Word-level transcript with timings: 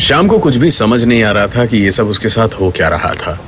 शाम 0.00 0.26
को 0.28 0.38
कुछ 0.38 0.56
भी 0.56 0.70
समझ 0.70 1.04
नहीं 1.04 1.22
आ 1.22 1.32
रहा 1.32 1.46
था 1.46 1.66
कि 1.66 1.76
ये 1.76 1.92
सब 1.92 2.06
उसके 2.06 2.28
साथ 2.28 2.48
हो 2.48 2.70
क्या 2.70 2.88
रहा 2.88 3.14
था। 3.14 3.40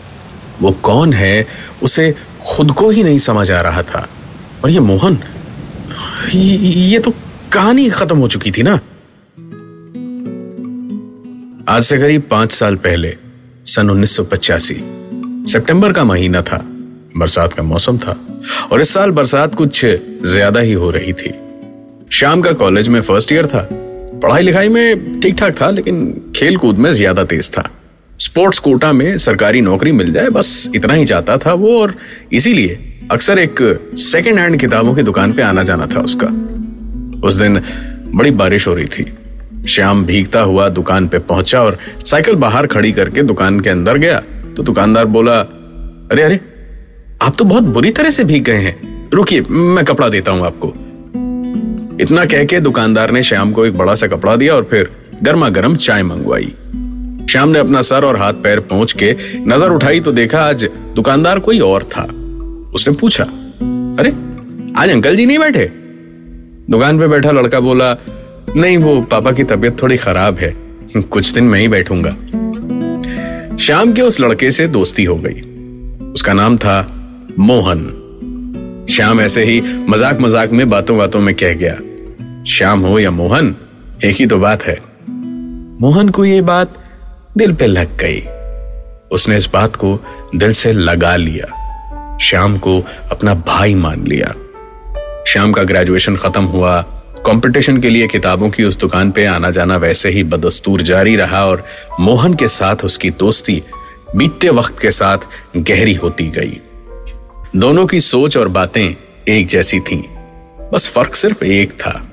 वो 0.63 0.71
कौन 0.71 1.13
है 1.13 1.47
उसे 1.83 2.15
खुद 2.47 2.71
को 2.71 2.91
ही 2.91 3.03
नहीं 3.03 3.19
समझ 3.19 3.51
आ 3.51 3.61
रहा 3.61 3.83
था। 3.83 4.09
और 4.65 4.71
ये 4.71 4.81
मोहन 4.81 5.19
ये, 6.35 6.99
तो 6.99 7.13
कहानी 7.53 7.91
खत्म 7.91 8.19
हो 8.19 8.29
चुकी 8.29 8.51
थी 8.51 8.63
ना? 8.63 8.75
आज 11.69 11.83
से 11.83 11.99
करीब 11.99 12.23
पाँच 12.31 12.53
साल 12.53 12.77
पहले 12.77 13.17
सन 13.67 13.91
1985 13.91 14.75
सितंबर 15.53 15.93
का 15.93 16.05
महीना 16.05 16.43
था 16.43 16.59
बरसात 17.17 17.53
का 17.53 17.63
मौसम 17.63 17.99
था 17.99 18.17
और 18.73 18.81
इस 18.81 18.95
साल 18.95 19.11
बरसात 19.11 19.55
कुछ 19.55 19.85
ज़्यादा 20.25 20.61
ही 20.61 20.73
हो 20.73 20.91
रही 20.91 21.13
थी। 21.13 21.35
शाम 22.13 22.41
का 22.41 22.53
कॉलेज 22.53 22.89
में 22.89 23.01
फ़र्स्ट 23.01 23.33
ईयर 23.33 23.47
था 23.47 23.69
पढ़ाई 24.23 24.43
लिखाई 24.43 24.69
में 24.69 25.21
ठीक 25.21 25.35
ठाक 25.39 25.61
था, 25.61 25.71
लेकिन 25.71 26.33
खेल 26.37 26.57
कूद 26.57 26.79
में 26.79 26.93
ज़्यादा 26.93 27.25
तेज 27.25 27.51
था। 27.51 27.71
स्पोर्ट्स 28.19 28.59
कोटा 28.59 28.93
में 28.93 29.17
सरकारी 29.19 29.61
नौकरी 29.61 29.93
मिल 29.93 30.13
जाए, 30.13 30.29
बस 30.29 30.71
इतना 30.75 30.93
ही 30.93 31.05
चाहता 31.05 31.37
था 31.37 31.53
वो, 31.53 31.81
और 31.81 31.95
इसीलिए 32.33 32.79
अक्सर 33.11 33.39
एक 33.39 33.61
सेकेंड 33.99 34.39
हैंड 34.39 34.61
किताबों 34.61 34.95
की 34.95 35.03
दुकान 35.03 35.33
पे 35.33 35.43
आना 35.43 35.63
जाना 35.63 35.87
था 35.87 36.01
उसका। 36.01 36.27
उस 37.27 37.35
दिन 37.35 37.61
बड़ी 38.15 38.31
बारिश 38.31 38.67
हो 38.67 38.75
रही 38.75 38.87
थी। 38.87 39.05
श्याम 39.69 40.05
भीगता 40.05 40.41
हुआ 40.41 40.69
दुकान 40.69 41.09
पे 41.09 41.19
पहुँचा 41.19 41.63
और 41.63 41.79
साइकिल 42.07 42.35
बाहर 42.35 42.67
खड़ी 42.67 42.93
करके 42.93 43.23
दुकान 43.23 43.61
के 43.61 43.71
अंदर 43.71 43.99
गया। 43.99 44.19
तो 44.57 44.63
दुकानदार 44.63 45.05
बोला, 45.05 45.39
अरे 46.13 46.23
अरे, 46.23 46.41
आप 47.23 47.37
तो 47.39 47.45
बहुत 47.45 47.63
बुरी 47.63 47.91
तरह 47.91 48.11
से 48.11 48.25
भीग 48.25 48.45
गए 48.45 48.59
हैं। 48.59 49.11
रुकिए, 49.11 49.41
मैं 49.41 49.85
कपड़ा 49.85 50.09
देता 50.09 50.33
हूँ 50.33 50.47
आपको। 50.47 50.75
इतना 52.01 52.25
कह 52.25 52.45
के 52.45 52.61
दुकानदार 52.61 53.11
ने 53.11 53.23
श्याम 53.23 53.53
को 53.53 53.65
एक 53.67 53.77
बड़ा 53.79 53.95
सा 53.95 54.07
कपड़ा 54.07 54.35
दिया 54.37 54.55
और 54.55 54.65
फिर 54.65 54.91
गर्मा 55.23 55.49
गर्म 55.49 55.77
चाय 55.77 56.03
मंगवाई। 56.03 56.53
श्याम 57.31 57.49
ने 57.49 57.59
अपना 57.59 57.83
सर 57.83 58.05
और 58.05 58.17
हाथ 58.17 58.33
पैर 58.33 58.61
पहुँच 58.61 58.93
के 58.93 59.17
नज़र 59.47 59.71
उठाई 59.71 60.01
तो 60.01 60.13
देखा 60.13 60.41
आज 60.41 60.65
दुकानदार 60.95 61.39
कोई 61.39 61.59
और 61.59 61.85
था। 61.85 62.03
उसने 62.75 62.95
पूछा, 62.95 63.25
अरे, 63.99 64.11
आज 64.77 64.91
अंकल 64.91 65.17
जी 65.17 65.27
नहीं 65.27 65.39
बैठे? 65.39 65.65
दुकान 66.71 66.99
पे 66.99 67.09
बैठा 67.09 67.31
लड़का 67.31 67.61
बोला, 67.61 67.97
नहीं, 68.57 68.77
वो 68.79 69.01
पापा 69.01 69.33
की 69.33 69.45
तबीयत 69.45 69.83
थोड़ी 69.83 69.97
खराब 69.97 70.39
है, 70.39 70.55
कुछ 70.97 71.33
दिन 71.33 71.45
मैं 71.45 71.61
ही 71.61 71.69
बैठूँगा। 71.69 72.11
श्याम 73.57 73.93
के 73.93 74.03
उस 74.03 74.21
लड़के 74.21 74.51
से 74.51 74.67
दोस्ती 74.69 75.05
हो 75.05 75.17
गई। 75.17 75.41
उसका 76.13 76.33
नाम 76.33 76.57
था 76.59 76.79
मोहन। 77.39 77.87
श्याम 78.91 79.21
ऐसे 79.21 79.45
ही 79.45 79.61
मज़ाक 79.89 80.21
मज़ाक 80.21 80.51
में 80.51 80.69
बातों 80.71 80.97
बातों 80.99 81.21
में 81.21 81.35
कह 81.35 81.53
गया 81.55 81.75
श्याम 82.49 82.81
हो 82.81 82.99
या 82.99 83.11
मोहन, 83.11 83.57
एक 84.05 84.17
ही 84.17 84.27
तो 84.27 84.39
बात 84.39 84.63
है। 84.63 84.77
मोहन 85.81 86.09
को 86.09 86.25
यह 86.25 86.43
बात 86.43 86.75
दिल 87.37 87.53
पे 87.53 87.67
लग 87.67 87.97
गई। 87.97 88.21
उसने 89.13 89.37
इस 89.37 89.49
बात 89.53 89.77
को 89.77 90.01
दिल 90.37 90.53
से 90.53 90.73
लगा 90.73 91.17
लिया। 91.17 92.19
श्याम 92.23 92.59
को 92.59 92.81
अपना 93.13 93.35
भाई 93.35 93.75
मान 93.75 94.07
लिया। 94.07 94.35
श्याम 95.27 95.53
का 95.53 95.63
ग्रेजुएशन 95.63 96.17
खत्म 96.17 96.45
हुआ। 96.45 96.83
कंपटीशन 97.27 97.81
के 97.81 97.89
लिए 97.89 98.07
किताबों 98.07 98.51
की 98.51 98.65
उस 98.65 98.79
दुकान 98.79 99.11
पे 99.11 99.27
आना 99.27 99.51
जाना 99.51 99.77
वैसे 99.77 100.09
ही 100.09 100.23
बदस्तूर 100.23 100.83
जारी 100.83 101.17
रहा 101.17 101.47
और 101.47 101.65
मोहन 102.01 102.35
के 102.35 102.49
साथ 102.49 102.77
उसकी 102.85 103.11
दोस्ती 103.11 103.63
बीतते 104.17 104.49
वक्त 104.49 104.79
के 104.81 104.91
साथ 104.91 105.19
गहरी 105.57 105.95
होती 105.95 106.27
गई। 106.27 106.61
दोनों 107.57 107.87
की 107.87 108.01
सोच 108.01 108.37
और 108.37 108.49
बातें 108.49 108.97
एक 109.29 109.47
जैसी 109.47 109.81
थीं। 109.81 110.03
बस 110.73 110.91
फ़र्क 110.91 111.15
सिर्फ़ 111.15 111.45
एक 111.45 111.73
था। 111.73 112.09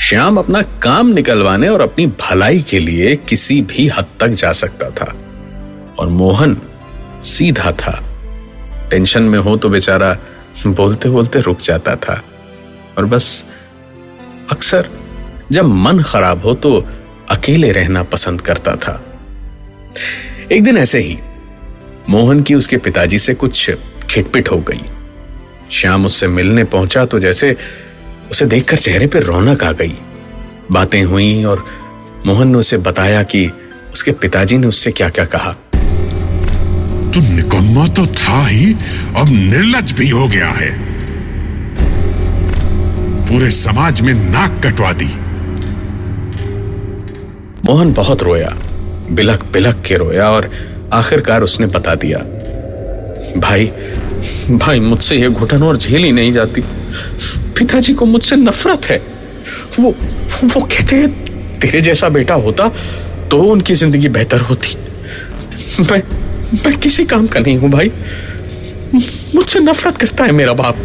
श्याम 0.00 0.36
अपना 0.36 0.62
काम 0.62 1.06
निकलवाने 1.06 1.68
और 1.68 1.80
अपनी 1.80 2.06
भलाई 2.06 2.60
के 2.60 2.78
लिए 2.78 3.16
किसी 3.16 3.62
भी 3.62 3.88
हद 3.88 4.06
तक 4.20 4.28
जा 4.28 4.52
सकता 4.52 4.90
था। 4.90 5.14
और 5.98 6.08
मोहन 6.08 6.56
सीधा 7.24 7.72
था। 7.72 8.04
टेंशन 8.90 9.22
में 9.22 9.38
हो 9.38 9.56
तो 9.56 9.68
बेचारा 9.68 10.18
बोलते 10.66 11.08
बोलते 11.08 11.40
रुक 11.40 11.60
जाता 11.60 11.96
था। 11.96 12.24
और 12.98 13.04
बस 13.04 13.44
अक्सर 14.52 14.88
जब 15.52 15.64
मन 15.64 16.02
खराब 16.02 16.42
हो 16.44 16.54
तो 16.54 16.86
अकेले 17.30 17.72
रहना 17.72 18.02
पसंद 18.02 18.40
करता 18.40 18.76
था। 18.76 19.04
एक 20.52 20.64
दिन 20.64 20.76
ऐसे 20.76 20.98
ही 20.98 21.18
मोहन 22.08 22.42
की 22.42 22.54
उसके 22.54 22.76
पिताजी 22.76 23.18
से 23.18 23.34
कुछ 23.34 23.70
खिटपिट 24.10 24.50
हो 24.50 24.58
गई। 24.58 24.80
श्याम 25.72 26.06
उससे 26.06 26.26
मिलने 26.26 26.64
पहुँचा 26.64 27.04
तो 27.04 27.20
जैसे 27.20 27.56
उसे 28.30 28.46
देखकर 28.46 28.76
चेहरे 28.76 29.06
पर 29.06 29.22
रौनक 29.22 29.64
आ 29.64 29.72
गई। 29.72 29.94
बातें 30.72 31.02
हुई 31.04 31.44
और 31.44 31.64
मोहन 32.26 32.48
ने 32.48 32.58
उसे 32.58 32.76
बताया 32.78 33.22
कि 33.22 33.48
उसके 33.92 34.12
पिताजी 34.12 34.58
ने 34.58 34.66
उससे 34.66 34.92
क्या 34.92 35.08
क्या 35.08 35.24
कहा। 35.24 35.52
तू 37.10 37.20
निकम्मा 37.34 37.86
तो 37.88 38.06
था 38.06 38.46
ही 38.46 38.72
अब 39.16 39.28
निर्लज 39.28 39.92
भी 39.92 40.08
हो 40.10 40.28
गया 40.28 40.48
है। 40.50 40.70
पूरे 43.24 43.50
समाज 43.50 44.00
में 44.00 44.14
नाक 44.14 44.60
कटवा 44.64 44.92
दी। 44.92 45.10
मोहन 47.64 47.92
बहुत 47.92 48.22
रोया 48.22 48.48
बिलक 49.10 49.44
बिलक 49.52 49.82
के 49.86 49.96
रोया 49.96 50.30
और 50.30 50.50
आखिरकार 50.92 51.42
उसने 51.42 51.66
बता 51.66 51.94
दिया 51.94 52.18
भाई 53.40 53.66
भाई 54.50 54.80
मुझसे 54.80 55.16
ये 55.16 55.28
घुटन 55.28 55.62
और 55.62 55.76
झेली 55.76 56.12
नहीं 56.12 56.32
जाती। 56.32 56.64
पिताजी 57.58 57.94
को 57.94 58.04
मुझसे 58.06 58.36
नफरत 58.36 58.86
है। 58.86 58.98
वो 59.78 59.94
वो 60.44 60.60
कहते 60.62 60.96
हैं, 60.96 61.10
तेरे 61.60 61.80
जैसा 61.80 62.08
बेटा 62.10 62.34
होता 62.36 62.68
तो 63.30 63.42
उनकी 63.42 63.74
ज़िंदगी 63.74 64.08
बेहतर 64.10 64.40
होती। 64.40 64.76
मैं 65.82 66.02
मैं 66.56 66.76
किसी 66.78 67.04
काम 67.04 67.26
का 67.26 67.40
नहीं 67.40 67.56
हूँ 67.56 67.70
भाई। 67.70 67.90
मुझसे 69.34 69.60
नफरत 69.60 69.96
करता 69.96 70.24
है 70.24 70.32
मेरा 70.32 70.52
बाप। 70.54 70.76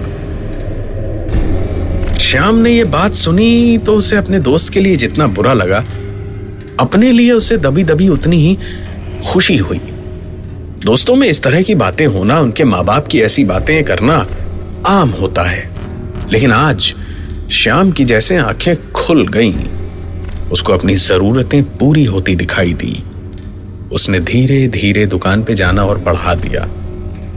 श्याम 2.19 2.55
ने 2.55 2.71
ये 2.71 2.83
बात 2.85 3.15
सुनी 3.15 3.77
तो 3.77 3.95
उसे 3.95 4.15
अपने 4.17 4.39
दोस्त 4.39 4.73
के 4.73 4.79
लिए 4.79 4.95
जितना 4.95 5.27
बुरा 5.29 5.53
लगा, 5.53 5.83
अपने 6.79 7.11
लिए 7.11 7.31
उसे 7.31 7.57
दबी 7.57 7.83
दबी 7.83 8.07
उतनी 8.09 8.37
ही 8.37 8.57
खुशी 9.23 9.57
हुई। 9.57 9.79
दोस्तों 10.83 11.15
में 11.15 11.27
इस 11.27 11.41
तरह 11.43 11.61
की 11.61 11.75
बातें 11.75 12.05
होना, 12.07 12.39
उनके 12.39 12.63
माँ 12.63 12.83
बाप 12.85 13.07
की 13.07 13.19
ऐसी 13.21 13.43
बातें 13.45 13.83
करना 13.83 14.25
आम 14.87 15.09
होता 15.11 15.43
है। 15.43 15.68
लेकिन 16.31 16.51
आज 16.51 16.93
श्याम 17.51 17.91
की 17.91 18.03
जैसे 18.05 18.35
आँखें 18.37 18.91
खुल 18.91 19.27
गईं, 19.27 19.53
उसको 20.51 20.73
अपनी 20.73 20.95
जरूरतें 20.95 21.63
पूरी 21.77 22.03
होती 22.05 22.35
दिखाई 22.35 22.73
दी। 22.73 23.03
उसने 23.91 24.19
धीरे 24.19 24.67
धीरे 24.67 25.05
दुकान 25.05 25.43
पे 25.43 25.55
जाना 25.55 25.85
और 25.85 25.97
बढ़ा 25.97 26.35
दिया। 26.35 26.65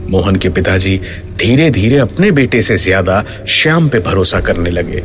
मोहन 0.09 0.35
के 0.35 0.49
पिताजी 0.49 0.97
धीरे 1.37 1.69
धीरे 1.71 1.97
अपने 1.97 2.31
बेटे 2.31 2.61
से 2.61 2.77
ज़्यादा 2.77 3.23
श्याम 3.49 3.89
पे 3.89 3.99
भरोसा 3.99 4.41
करने 4.41 4.69
लगे। 4.69 5.03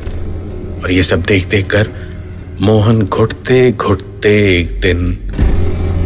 और 0.83 0.93
ये 0.93 1.03
सब 1.03 1.23
देख 1.23 1.49
देख 1.49 1.67
कर 1.67 1.89
मोहन 2.61 3.03
घुटते 3.03 3.71
घुटते 3.73 4.37
एक 4.59 4.81
दिन 4.81 5.13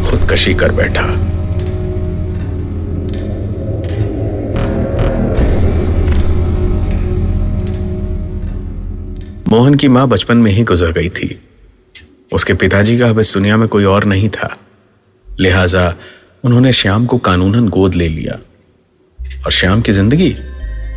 खुदकशी 0.07 0.55
कर 0.55 0.73
बैठा। 0.73 1.32
मोहन 9.53 9.75
की 9.75 9.89
माँ 9.89 10.09
बचपन 10.09 10.37
में 10.37 10.51
ही 10.53 10.63
गुजर 10.65 10.93
गई 10.93 11.09
थी। 11.09 11.43
उसके 12.33 12.55
पिताजी 12.55 12.99
का 12.99 13.09
अब 13.09 13.19
इस 13.21 13.35
दुनिया 13.35 13.57
में 13.57 13.69
कोई 13.69 13.85
और 13.85 14.05
नहीं 14.05 14.29
था। 14.29 14.57
लिहाजा 15.41 15.95
उन्होंने 16.45 16.73
श्याम 16.73 17.07
को 17.07 17.19
कानूनन 17.19 17.69
गोद 17.69 17.95
ले 17.95 18.09
लिया। 18.09 18.39
और 19.45 19.53
श्याम 19.53 19.83
की 19.83 19.93
ज़िंदगी 19.93 20.35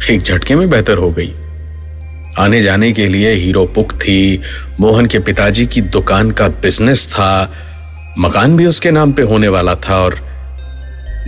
एक 0.10 0.22
झटके 0.22 0.56
में 0.56 0.70
बेहतर 0.70 0.98
हो 0.98 1.12
गई। 1.12 1.34
आने 2.40 2.62
जाने 2.62 2.92
के 2.92 3.08
लिए 3.08 3.34
हीरो 3.34 3.66
पुक 3.66 3.94
थी, 3.94 4.42
मोहन 4.80 5.06
के 5.06 5.20
पिताजी 5.20 5.66
की 5.66 5.82
दुकान 5.82 6.32
का 6.32 6.48
बिज़नेस 6.48 7.08
था, 7.08 7.52
मकान 8.20 8.58
भी 8.58 8.66
उसके 8.66 8.92
नाम 8.92 9.14
पे 9.14 9.22
होने 9.22 9.48
वाला 9.48 9.76
था 9.76 9.98
और 9.98 10.20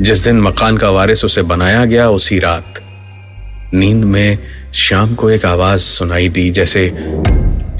जिस 0.01 0.19
दिन 0.19 0.41
मकान 0.41 0.77
का 0.77 0.89
वारिस 0.89 1.25
उसे 1.25 1.41
बनाया 1.41 1.85
गया, 1.85 2.09
उसी 2.09 2.39
रात 2.39 2.79
नींद 3.73 4.03
में 4.05 4.37
श्याम 4.75 5.15
को 5.15 5.29
एक 5.29 5.45
आवाज़ 5.45 5.81
सुनाई 5.81 6.29
दी, 6.29 6.49
जैसे 6.51 6.89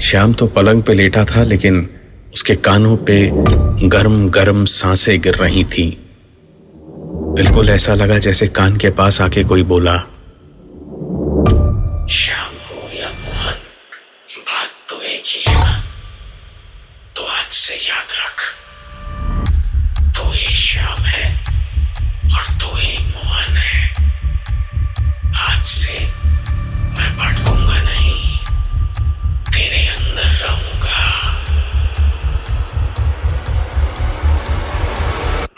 श्याम 0.02 0.32
तो 0.32 0.46
पलंग 0.46 0.82
पे 0.82 0.94
लेटा 0.94 1.24
था, 1.24 1.42
लेकिन 1.44 1.88
उसके 2.32 2.54
कानों 2.56 2.96
पे 3.08 3.30
गर्म 3.88 4.28
गर्म 4.30 4.64
साँसें 4.64 5.20
गिर 5.20 5.34
रही 5.34 5.64
थी। 5.66 5.86
बिल्कुल 7.36 7.70
ऐसा 7.70 7.94
लगा 7.94 8.18
जैसे 8.18 8.46
कान 8.48 8.76
के 8.76 8.90
पास 8.90 9.20
आके 9.20 9.44
कोई 9.44 9.62
बोला, 9.62 9.96
श्याम, 12.10 12.52
या 12.94 13.08
मोहन, 13.08 13.58
बात 14.38 14.70
तो 14.88 15.00
एक 15.02 15.22
ही 15.26 15.42
है 15.48 15.80
तो 17.16 17.22
आज 17.24 17.52
से 17.52 17.74
याद 17.88 18.16
रख। 18.18 18.36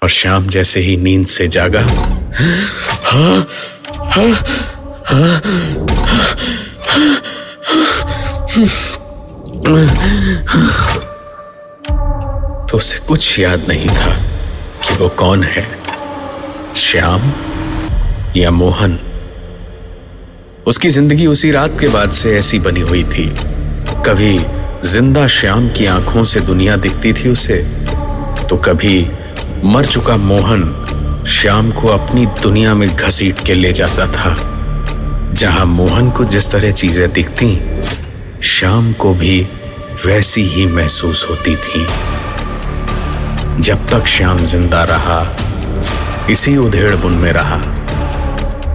और 0.02 0.08
शाम 0.08 0.47
जैसे 0.49 0.81
ही 0.81 0.97
नींद 0.97 1.26
से 1.26 1.47
जागा। 1.49 1.82
तो 12.67 12.76
उसे 12.76 12.99
कुछ 12.99 13.38
याद 13.38 13.64
नहीं 13.69 13.88
था 13.88 14.14
कि 14.85 14.94
वो 14.94 15.08
कौन 15.08 15.44
है। 15.44 15.67
श्याम 16.76 17.32
या 18.37 18.50
मोहन? 18.50 18.99
उसकी 20.67 20.91
ज़िंदगी 20.91 21.26
उसी 21.26 21.50
रात 21.50 21.76
के 21.81 21.88
बाद 21.88 22.11
से 22.12 22.37
ऐसी 22.38 22.58
बनी 22.58 22.81
हुई 22.81 23.05
थी। 23.05 23.29
कभी 24.06 24.38
ज़िंदा 24.88 25.26
श्याम 25.29 25.69
की 25.69 25.87
आँखों 25.87 26.25
से 26.25 26.41
दुनिया 26.41 26.76
दिखती 26.76 27.12
थी 27.12 27.29
उसे 27.29 27.56
तो 28.50 28.56
कभी 28.56 29.06
मर 29.64 29.84
चुका 29.84 30.16
मोहन 30.16 31.24
श्याम 31.28 31.70
को 31.70 31.88
अपनी 31.88 32.26
दुनिया 32.26 32.74
में 32.74 32.96
घसीट 32.96 33.40
के 33.46 33.54
ले 33.54 33.72
जाता 33.72 34.06
था। 34.06 34.34
जहाँ 35.32 35.66
मोहन 35.66 36.10
को 36.10 36.24
जिस 36.24 36.50
तरह 36.50 36.70
चीज़ें 36.70 37.12
दिखती, 37.12 37.60
श्याम 38.42 38.92
को 38.92 39.14
भी 39.14 39.48
वैसी 40.06 40.42
ही 40.42 40.66
महसूस 40.66 41.26
होती 41.30 41.56
थी। 41.56 41.86
जब 43.62 43.86
तक 43.86 44.06
श्याम 44.06 44.44
ज़िंदा 44.46 44.82
रहा, 44.82 45.36
इसी 46.30 46.56
उधेड़ 46.56 46.96
बुन 46.96 47.12
में 47.12 47.32
रहा 47.32 47.60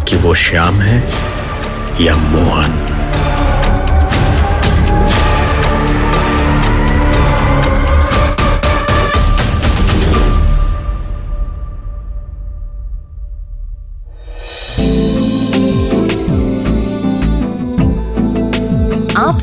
कि 0.04 0.16
वो 0.16 0.34
श्याम 0.34 0.74
है 0.74 1.04
या 2.02 2.16
मोहन। 2.16 2.85